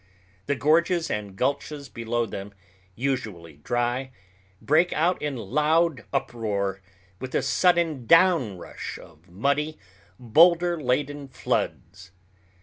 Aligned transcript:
The 0.47 0.55
gorges 0.55 1.11
and 1.11 1.35
gulches 1.35 1.87
below 1.87 2.25
them, 2.25 2.55
usually 2.95 3.57
dry, 3.57 4.09
break 4.59 4.91
out 4.93 5.21
in 5.21 5.35
loud 5.37 6.05
uproar, 6.11 6.81
with 7.19 7.35
a 7.35 7.43
sudden 7.43 8.07
downrush 8.07 8.97
of 8.97 9.29
muddy, 9.29 9.77
boulder 10.17 10.81
laden 10.81 11.27
floods. 11.27 12.09